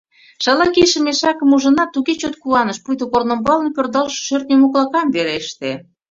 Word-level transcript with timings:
Шала 0.43 0.65
кийыше 0.73 0.99
мешакым 1.05 1.49
ужынат, 1.55 1.89
туге 1.93 2.13
чот 2.21 2.35
куаныш, 2.41 2.77
пуйто 2.83 3.05
корнымбалне 3.11 3.69
пӧрдалше 3.75 4.19
шӧртньӧ 4.27 4.55
моклакам 4.57 5.07
вереште. 5.15 5.71